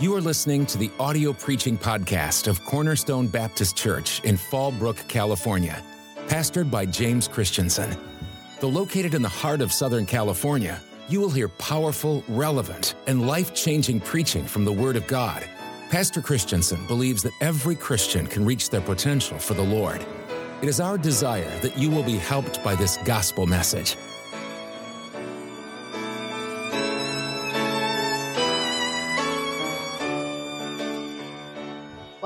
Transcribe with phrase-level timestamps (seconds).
[0.00, 5.82] You are listening to the audio preaching podcast of Cornerstone Baptist Church in Fallbrook, California,
[6.28, 7.96] pastored by James Christensen.
[8.60, 13.52] Though located in the heart of Southern California, you will hear powerful, relevant, and life
[13.54, 15.44] changing preaching from the Word of God.
[15.90, 20.06] Pastor Christensen believes that every Christian can reach their potential for the Lord.
[20.62, 23.96] It is our desire that you will be helped by this gospel message.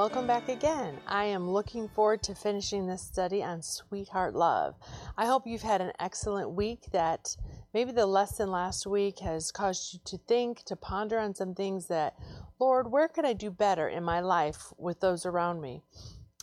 [0.03, 0.99] Welcome back again.
[1.07, 4.75] I am looking forward to finishing this study on sweetheart love.
[5.17, 7.37] I hope you've had an excellent week that
[7.73, 11.87] maybe the lesson last week has caused you to think, to ponder on some things
[11.87, 12.17] that,
[12.59, 15.85] Lord, where could I do better in my life with those around me?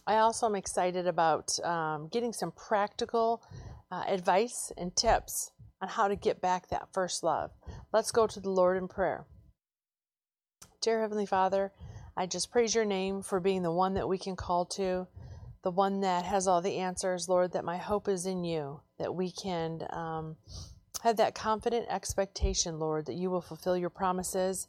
[0.07, 3.43] I also am excited about um, getting some practical
[3.91, 5.51] uh, advice and tips
[5.81, 7.51] on how to get back that first love.
[7.91, 9.25] Let's go to the Lord in prayer.
[10.81, 11.73] Dear Heavenly Father,
[12.17, 15.07] I just praise your name for being the one that we can call to,
[15.63, 19.13] the one that has all the answers, Lord, that my hope is in you, that
[19.13, 20.35] we can um,
[21.03, 24.67] have that confident expectation, Lord, that you will fulfill your promises.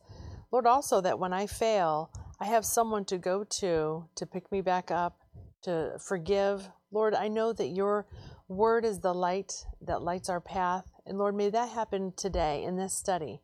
[0.52, 2.10] Lord, also that when I fail,
[2.40, 5.20] I have someone to go to to pick me back up,
[5.62, 6.68] to forgive.
[6.90, 8.06] Lord, I know that your
[8.48, 10.90] word is the light that lights our path.
[11.06, 13.40] And Lord, may that happen today in this study.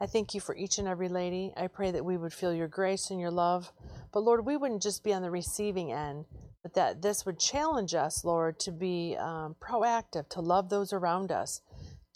[0.00, 1.52] I thank you for each and every lady.
[1.56, 3.70] I pray that we would feel your grace and your love.
[4.12, 6.24] But Lord, we wouldn't just be on the receiving end,
[6.62, 11.30] but that this would challenge us, Lord, to be um, proactive, to love those around
[11.30, 11.60] us,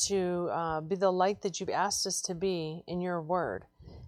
[0.07, 3.67] to uh, be the light that you've asked us to be in your word.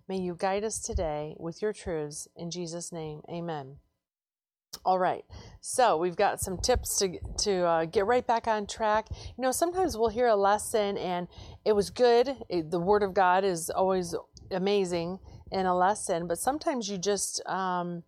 [0.09, 2.29] May you guide us today with your truths.
[2.35, 3.77] In Jesus' name, amen.
[4.85, 5.25] All right,
[5.61, 9.07] so we've got some tips to to uh, get right back on track.
[9.11, 11.29] You know, sometimes we'll hear a lesson and
[11.65, 12.37] it was good.
[12.49, 14.15] It, the Word of God is always
[14.51, 15.19] amazing
[15.51, 18.03] in a lesson, but sometimes you just um,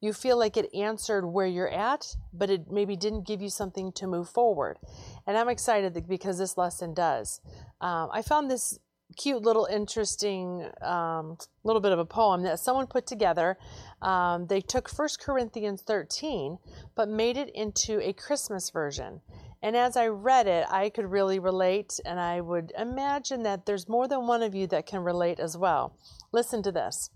[0.00, 3.92] you feel like it answered where you're at, but it maybe didn't give you something
[3.92, 4.78] to move forward.
[5.26, 7.40] And I'm excited because this lesson does.
[7.80, 8.78] Um, I found this
[9.16, 13.56] cute little interesting um, little bit of a poem that someone put together.
[14.02, 16.58] Um, they took 1 corinthians 13
[16.94, 19.20] but made it into a christmas version.
[19.62, 23.88] And as i read it i could really relate and i would imagine that there's
[23.88, 25.96] more than one of you that can relate as well.
[26.32, 27.10] Listen to this.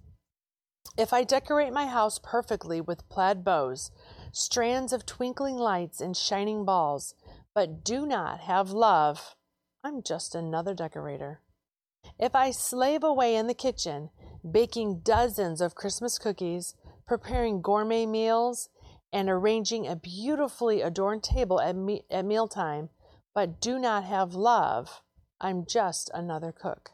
[0.97, 3.91] If i decorate my house perfectly with plaid bows
[4.33, 7.15] strands of twinkling lights and shining balls
[7.55, 9.35] but do not have love
[9.83, 11.41] i'm just another decorator
[12.21, 14.11] if I slave away in the kitchen,
[14.49, 16.75] baking dozens of Christmas cookies,
[17.07, 18.69] preparing gourmet meals,
[19.13, 22.91] and arranging a beautifully adorned table at, me- at mealtime,
[23.35, 25.01] but do not have love,
[25.41, 26.91] I'm just another cook.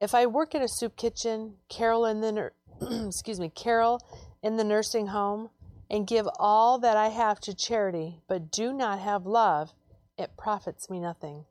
[0.00, 2.52] If I work at a soup kitchen, carol in the nur-
[3.06, 4.04] excuse me, carol
[4.42, 5.50] in the nursing home,
[5.88, 9.72] and give all that I have to charity, but do not have love,
[10.18, 11.44] it profits me nothing.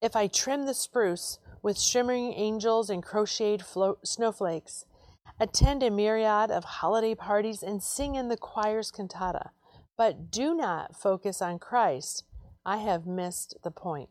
[0.00, 4.86] If I trim the spruce with shimmering angels and crocheted flo- snowflakes,
[5.38, 9.50] attend a myriad of holiday parties, and sing in the choir's cantata.
[9.94, 12.24] But do not focus on Christ.
[12.64, 14.08] I have missed the point.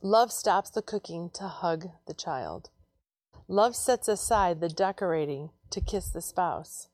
[0.00, 2.70] Love stops the cooking to hug the child.
[3.48, 6.86] Love sets aside the decorating to kiss the spouse.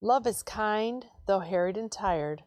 [0.00, 2.44] Love is kind, though harried and tired.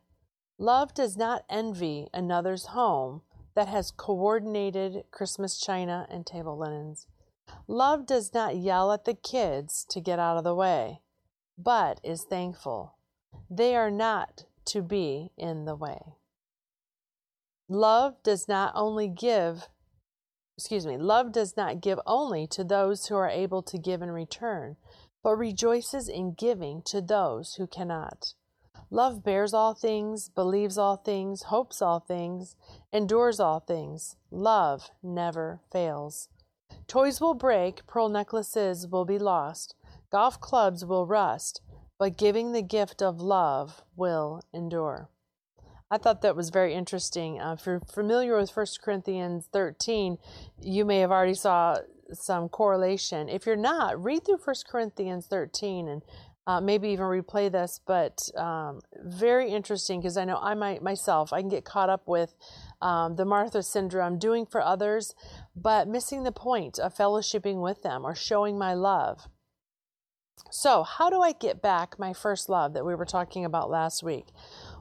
[0.58, 3.22] Love does not envy another's home,
[3.56, 7.08] that has coordinated Christmas china and table linens.
[7.68, 11.02] Love does not yell at the kids to get out of the way,
[11.58, 12.98] but is thankful.
[13.50, 16.16] They are not to be in the way.
[17.70, 19.70] Love does not only give,
[20.58, 24.12] excuse me, love does not give only to those who are able to give in
[24.12, 24.76] return,
[25.24, 28.34] but rejoices in giving to those who cannot.
[28.96, 32.56] Love bears all things, believes all things, hopes all things,
[32.94, 34.16] endures all things.
[34.32, 36.30] Love never fails.
[36.88, 39.76] Toys will break, pearl necklaces will be lost,
[40.14, 41.60] golf clubs will rust,
[42.00, 45.10] but giving the gift of love will endure.
[45.92, 47.42] I thought that was very interesting.
[47.42, 50.18] Uh, if you're familiar with 1 Corinthians 13,
[50.62, 51.80] you may have already saw
[52.14, 53.28] some correlation.
[53.28, 56.02] If you're not, read through 1 Corinthians 13 and
[56.48, 61.34] uh, maybe even replay this, but um, very interesting because I know I might myself
[61.34, 62.36] I can get caught up with
[62.82, 65.16] um, the Martha syndrome, doing for others,
[65.56, 69.28] but missing the point of fellowshipping with them or showing my love.
[70.52, 74.04] So, how do I get back my first love that we were talking about last
[74.04, 74.28] week?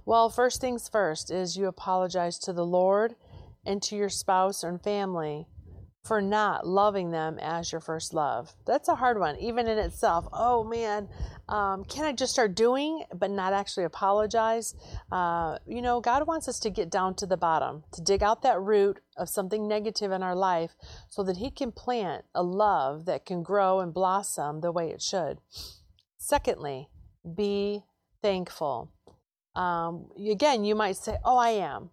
[0.05, 3.14] Well, first things first is you apologize to the Lord
[3.64, 5.46] and to your spouse and family
[6.05, 8.53] for not loving them as your first love.
[8.67, 10.27] That's a hard one, even in itself.
[10.33, 11.09] Oh man,
[11.49, 14.75] um, can I just start doing but not actually apologize?
[15.11, 18.43] Uh, you know, God wants us to get down to the bottom, to dig out
[18.43, 20.77] that root of something negative in our life
[21.09, 25.00] so that He can plant a love that can grow and blossom the way it
[25.00, 25.39] should.
[26.19, 26.91] Secondly,
[27.35, 27.83] be
[28.21, 28.91] thankful.
[29.57, 31.91] Um, again, you might say, Oh, I am.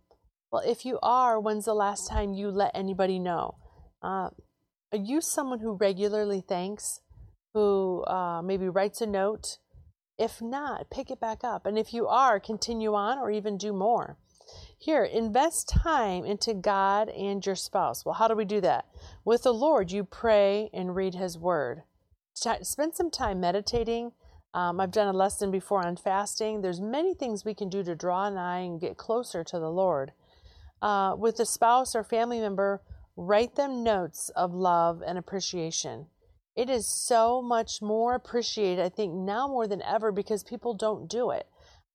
[0.52, 3.56] Well, if you are, when's the last time you let anybody know?
[4.02, 4.30] Uh,
[4.92, 7.02] are you someone who regularly thanks,
[7.54, 9.58] who uh, maybe writes a note?
[10.18, 11.66] If not, pick it back up.
[11.66, 14.18] And if you are, continue on or even do more.
[14.78, 18.04] Here, invest time into God and your spouse.
[18.04, 18.86] Well, how do we do that?
[19.24, 21.84] With the Lord, you pray and read His Word.
[22.34, 24.12] Spend some time meditating.
[24.54, 26.62] Um, I've done a lesson before on fasting.
[26.62, 30.12] There's many things we can do to draw nigh and get closer to the Lord.
[30.82, 32.82] Uh, with a spouse or family member,
[33.16, 36.08] Write them notes of love and appreciation.
[36.56, 41.10] It is so much more appreciated, I think, now more than ever because people don't
[41.10, 41.48] do it.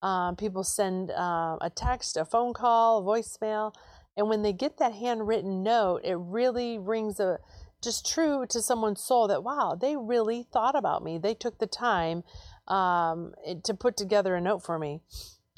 [0.02, 3.74] Um, people send uh, a text, a phone call, a voicemail,
[4.16, 7.38] and when they get that handwritten note, it really rings a
[7.82, 11.18] just true to someone's soul that wow, they really thought about me.
[11.18, 12.24] They took the time
[12.66, 13.34] um,
[13.64, 15.00] to put together a note for me.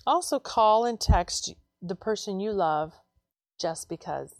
[0.07, 2.95] Also, call and text the person you love
[3.61, 4.35] just because.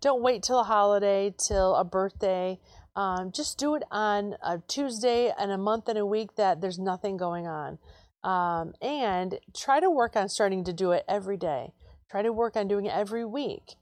[0.00, 2.58] Don't wait till a holiday, till a birthday.
[2.94, 6.78] Um, just do it on a Tuesday and a month and a week that there's
[6.78, 7.78] nothing going on.
[8.22, 11.72] Um, and try to work on starting to do it every day.
[12.10, 13.76] Try to work on doing it every week.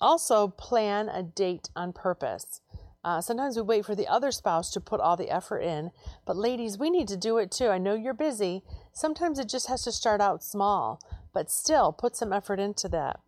[0.00, 2.60] Also, plan a date on purpose.
[3.02, 5.90] Uh, sometimes we wait for the other spouse to put all the effort in,
[6.26, 7.68] but ladies, we need to do it too.
[7.68, 8.62] I know you're busy.
[8.92, 11.00] Sometimes it just has to start out small,
[11.32, 13.20] but still put some effort into that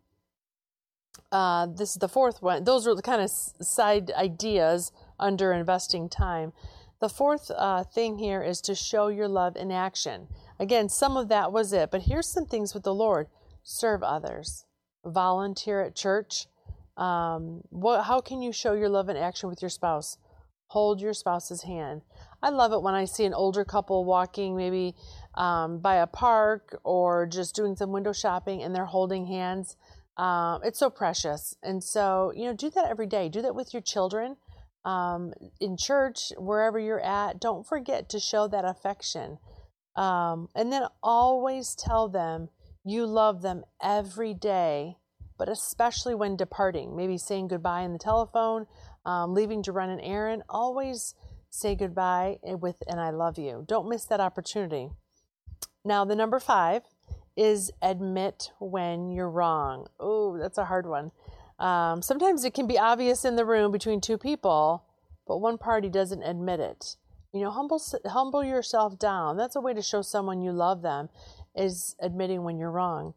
[1.33, 2.63] uh, this is the fourth one.
[2.63, 6.53] Those are the kind of side ideas under investing time.
[7.01, 10.27] The fourth uh, thing here is to show your love in action.
[10.59, 13.27] Again, some of that was it, but here's some things with the Lord
[13.63, 14.65] serve others,
[15.03, 16.45] volunteer at church.
[16.97, 20.17] Um, what, how can you show your love in action with your spouse?
[20.67, 22.03] Hold your spouse's hand.
[22.43, 24.95] I love it when I see an older couple walking maybe
[25.33, 29.77] um, by a park or just doing some window shopping and they're holding hands.
[30.17, 31.55] Um, it's so precious.
[31.63, 33.29] And so, you know, do that every day.
[33.29, 34.37] Do that with your children
[34.85, 37.39] um, in church, wherever you're at.
[37.39, 39.39] Don't forget to show that affection.
[39.95, 42.49] Um, and then always tell them
[42.83, 44.97] you love them every day,
[45.37, 48.65] but especially when departing, maybe saying goodbye in the telephone,
[49.05, 50.43] um, leaving to run an errand.
[50.49, 51.15] Always
[51.49, 53.63] say goodbye with, and I love you.
[53.67, 54.89] Don't miss that opportunity.
[55.85, 56.83] Now, the number five
[57.35, 59.87] is admit when you're wrong.
[59.99, 61.11] Oh, that's a hard one.
[61.59, 64.85] Um, sometimes it can be obvious in the room between two people,
[65.27, 66.95] but one party doesn't admit it.
[67.31, 69.37] You know, humble humble yourself down.
[69.37, 71.09] That's a way to show someone you love them
[71.55, 73.13] is admitting when you're wrong.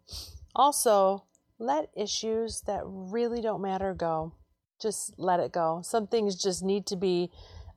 [0.54, 1.24] Also,
[1.58, 4.32] let issues that really don't matter go.
[4.80, 5.80] Just let it go.
[5.82, 7.30] Some things just need to be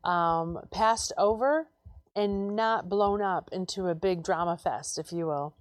[0.03, 1.67] um, passed over
[2.15, 5.55] and not blown up into a big drama fest, if you will.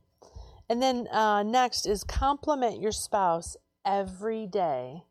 [0.68, 5.04] And then uh, next is compliment your spouse every day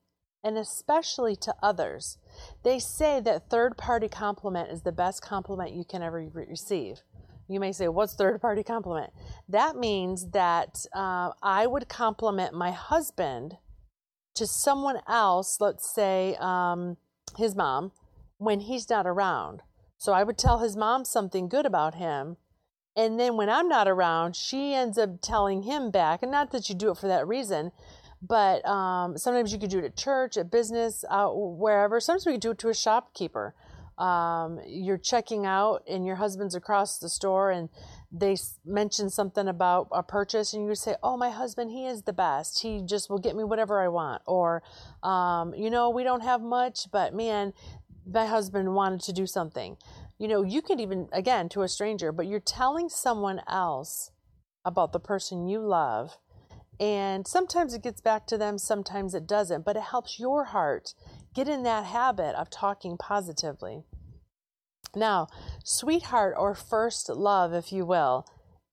[0.43, 2.17] and especially to others.
[2.63, 7.01] They say that third party compliment is the best compliment you can ever re- receive.
[7.49, 9.11] You may say, What's third party compliment?
[9.49, 13.57] That means that uh, I would compliment my husband
[14.35, 16.97] to someone else, let's say um,
[17.37, 17.91] his mom,
[18.37, 19.63] when he's not around.
[19.97, 22.37] So I would tell his mom something good about him
[22.97, 26.23] and then when I'm not around, she ends up telling him back.
[26.23, 27.71] And not that you do it for that reason,
[28.23, 31.99] but um, sometimes you could do it at church, at business, wherever.
[31.99, 33.53] Sometimes we could do it to a shopkeeper.
[33.99, 37.69] Um, you're checking out and your husband's across the store and
[38.11, 42.13] they mention something about a purchase and you say, Oh, my husband, he is the
[42.13, 42.61] best.
[42.61, 44.23] He just will get me whatever I want.
[44.25, 44.63] Or,
[45.03, 47.53] um, you know, we don't have much, but man,
[48.11, 49.77] my husband wanted to do something
[50.19, 54.11] you know, you could even, again, to a stranger, but you're telling someone else
[54.65, 56.17] about the person you love.
[56.79, 60.93] And sometimes it gets back to them, sometimes it doesn't, but it helps your heart
[61.33, 63.83] get in that habit of talking positively.
[64.95, 65.27] Now,
[65.63, 68.25] sweetheart or first love, if you will,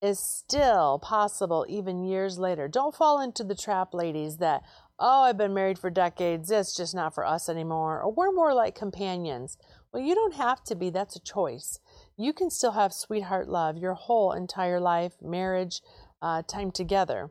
[0.02, 2.68] is still possible even years later.
[2.68, 4.62] Don't fall into the trap, ladies, that,
[4.98, 8.52] oh, I've been married for decades, it's just not for us anymore, or we're more
[8.52, 9.56] like companions.
[9.94, 11.78] Well, you don't have to be, that's a choice.
[12.16, 15.82] You can still have sweetheart love your whole entire life, marriage,
[16.20, 17.30] uh, time together.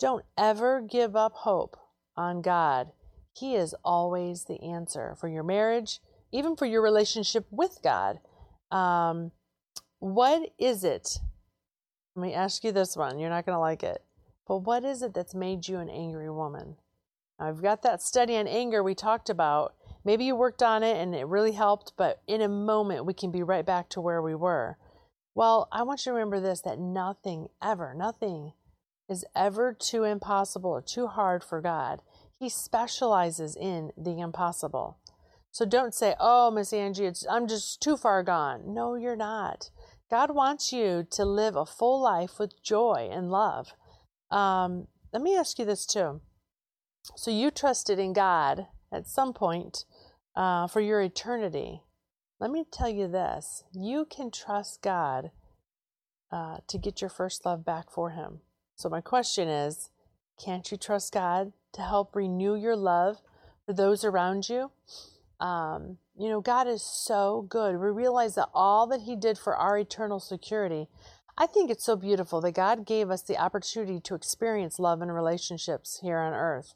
[0.00, 1.76] Don't ever give up hope
[2.16, 2.88] on God.
[3.32, 6.00] He is always the answer for your marriage,
[6.32, 8.18] even for your relationship with God.
[8.72, 9.30] Um,
[10.00, 11.18] what is it?
[12.16, 13.20] Let me ask you this one.
[13.20, 14.02] You're not going to like it.
[14.48, 16.74] But what is it that's made you an angry woman?
[17.38, 19.76] I've got that study on anger we talked about.
[20.04, 23.30] Maybe you worked on it and it really helped, but in a moment we can
[23.30, 24.78] be right back to where we were.
[25.34, 28.52] Well, I want you to remember this that nothing ever, nothing
[29.08, 32.00] is ever too impossible or too hard for God.
[32.38, 34.98] He specializes in the impossible.
[35.50, 39.70] So don't say, "Oh, Miss Angie, I'm just too far gone." No, you're not.
[40.10, 43.74] God wants you to live a full life with joy and love.
[44.30, 46.20] Um, let me ask you this too.
[47.16, 49.84] So you trusted in God at some point
[50.40, 51.82] uh, for your eternity.
[52.40, 55.32] Let me tell you this: you can trust God
[56.32, 58.40] uh, to get your first love back for Him.
[58.74, 59.90] So my question is,
[60.42, 63.18] can't you trust God to help renew your love
[63.66, 64.70] for those around you?
[65.40, 67.78] Um, you know, God is so good.
[67.78, 70.88] We realize that all that He did for our eternal security.
[71.36, 75.14] I think it's so beautiful that God gave us the opportunity to experience love and
[75.14, 76.72] relationships here on earth.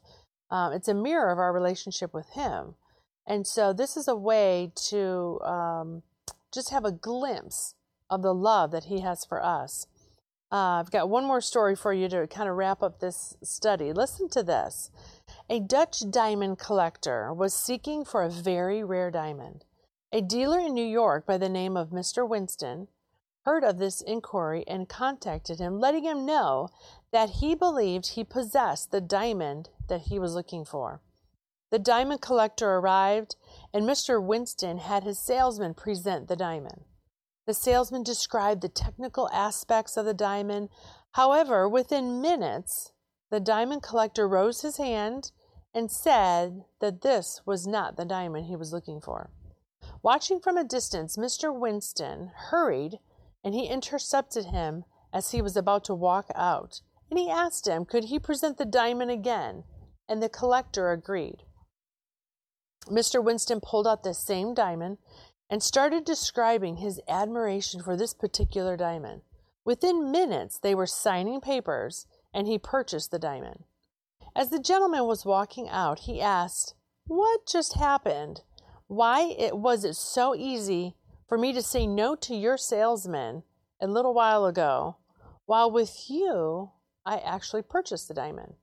[0.51, 2.75] Um, it's a mirror of our relationship with Him.
[3.27, 6.03] And so, this is a way to um,
[6.51, 7.75] just have a glimpse
[8.09, 9.87] of the love that He has for us.
[10.51, 13.91] Uh, I've got one more story for you to kind of wrap up this study.
[13.91, 14.91] Listen to this.
[15.49, 19.65] A Dutch diamond collector was seeking for a very rare diamond.
[20.11, 22.27] A dealer in New York by the name of Mr.
[22.27, 22.87] Winston
[23.41, 26.69] heard of this inquiry and contacted him, letting him know
[27.11, 31.01] that he believed he possessed the diamond that he was looking for.
[31.71, 33.35] The diamond collector arrived,
[33.73, 34.23] and Mr.
[34.23, 36.85] Winston had his salesman present the diamond.
[37.47, 40.69] The salesman described the technical aspects of the diamond.
[41.11, 42.91] However, within minutes,
[43.29, 45.31] the diamond collector rose his hand
[45.73, 49.29] and said that this was not the diamond he was looking for.
[50.01, 51.53] Watching from a distance, Mr.
[51.53, 52.99] Winston hurried
[53.43, 56.81] and he intercepted him as he was about to walk out.
[57.09, 59.63] And he asked him, could he present the diamond again?
[60.09, 61.43] And the collector agreed.
[62.87, 63.23] Mr.
[63.23, 64.97] Winston pulled out the same diamond
[65.49, 69.21] and started describing his admiration for this particular diamond.
[69.63, 73.63] Within minutes, they were signing papers and he purchased the diamond.
[74.35, 76.75] As the gentleman was walking out, he asked,
[77.07, 78.41] What just happened?
[78.87, 80.95] Why it was it so easy
[81.27, 83.43] for me to say no to your salesman
[83.81, 84.97] a little while ago,
[85.45, 86.71] while with you
[87.05, 88.55] I actually purchased the diamond?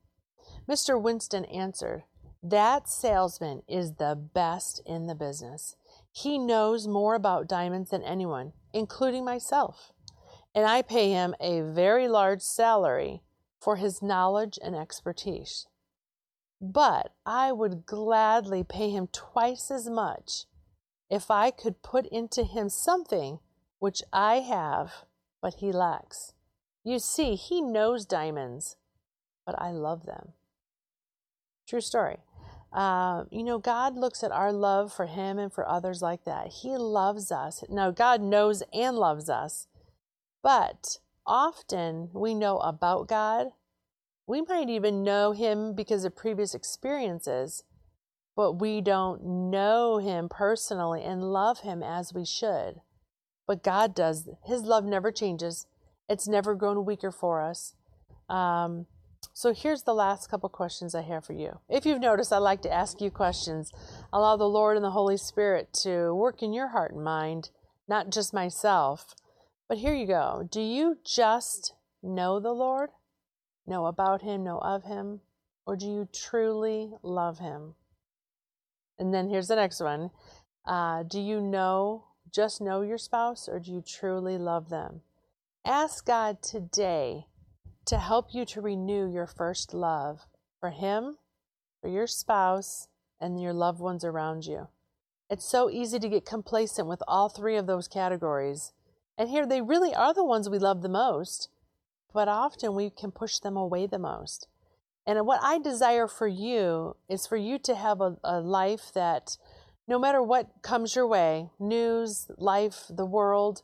[0.68, 1.00] Mr.
[1.00, 2.04] Winston answered,
[2.42, 5.76] That salesman is the best in the business.
[6.10, 9.92] He knows more about diamonds than anyone, including myself,
[10.52, 13.22] and I pay him a very large salary
[13.60, 15.68] for his knowledge and expertise.
[16.60, 20.46] But I would gladly pay him twice as much
[21.08, 23.38] if I could put into him something
[23.78, 25.04] which I have,
[25.40, 26.34] but he lacks.
[26.82, 28.76] You see, he knows diamonds,
[29.46, 30.32] but I love them.
[31.68, 32.18] True story.
[32.72, 36.48] Uh, you know, God looks at our love for Him and for others like that.
[36.48, 37.62] He loves us.
[37.68, 39.66] Now, God knows and loves us,
[40.42, 43.48] but often we know about God.
[44.26, 47.64] We might even know him because of previous experiences,
[48.36, 52.80] but we don't know him personally and love him as we should.
[53.46, 54.28] But God does.
[54.44, 55.66] His love never changes,
[56.08, 57.74] it's never grown weaker for us.
[58.28, 58.86] Um,
[59.32, 61.60] so here's the last couple questions I have for you.
[61.68, 63.72] If you've noticed, I like to ask you questions.
[64.12, 67.50] Allow the Lord and the Holy Spirit to work in your heart and mind,
[67.88, 69.14] not just myself.
[69.68, 70.46] But here you go.
[70.50, 72.90] Do you just know the Lord?
[73.66, 75.20] Know about Him, know of Him?
[75.64, 77.74] Or do you truly love Him?
[78.98, 80.10] And then here's the next one.
[80.66, 85.00] Uh, do you know, just know your spouse, or do you truly love them?
[85.64, 87.26] Ask God today
[87.86, 90.26] to help you to renew your first love
[90.60, 91.16] for Him,
[91.80, 92.88] for your spouse,
[93.20, 94.68] and your loved ones around you.
[95.30, 98.72] It's so easy to get complacent with all three of those categories
[99.18, 101.48] and here they really are the ones we love the most,
[102.12, 104.48] but often we can push them away the most.
[105.06, 109.36] And what I desire for you is for you to have a, a life that
[109.88, 113.62] no matter what comes your way news, life, the world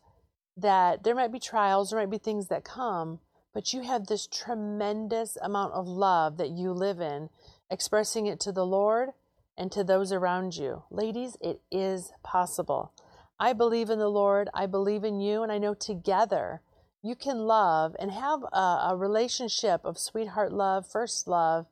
[0.56, 3.20] that there might be trials, there might be things that come,
[3.52, 7.31] but you have this tremendous amount of love that you live in,
[7.71, 9.11] expressing it to the Lord
[9.57, 10.85] and to those around you.
[10.90, 12.93] Ladies, it is possible.
[13.40, 16.61] I believe in the Lord, I believe in you, and I know together
[17.02, 21.67] you can love and have a, a relationship of sweetheart love, first love,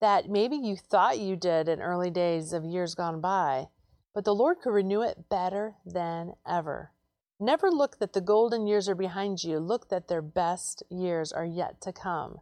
[0.00, 3.66] that maybe you thought you did in early days of years gone by,
[4.14, 6.92] but the Lord could renew it better than ever.
[7.38, 9.58] Never look that the golden years are behind you.
[9.58, 12.40] Look that their best years are yet to come.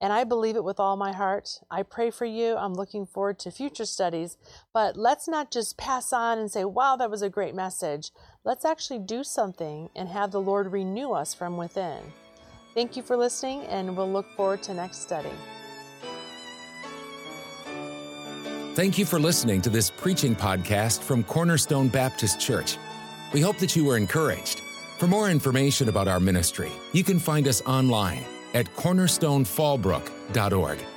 [0.00, 1.60] And I believe it with all my heart.
[1.70, 2.56] I pray for you.
[2.56, 4.36] I'm looking forward to future studies.
[4.72, 8.10] But let's not just pass on and say, wow, that was a great message.
[8.44, 12.02] Let's actually do something and have the Lord renew us from within.
[12.74, 15.30] Thank you for listening, and we'll look forward to next study.
[18.74, 22.76] Thank you for listening to this preaching podcast from Cornerstone Baptist Church.
[23.34, 24.60] We hope that you were encouraged.
[24.96, 28.24] For more information about our ministry, you can find us online
[28.54, 30.93] at cornerstonefallbrook.org.